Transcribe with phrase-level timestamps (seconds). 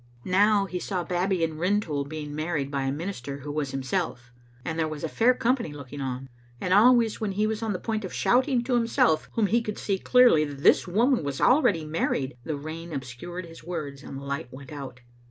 [0.25, 4.31] Now he saw Babbie and Rintoul being mar ried by a minister who was himself,
[4.65, 6.27] and there was a fair company looking on,
[6.59, 9.77] and always when he was on the point of shouting to himself, whom he could
[9.77, 14.23] see clearly, that this woman was already married, the rain obscured his words and the
[14.23, 15.01] light went out.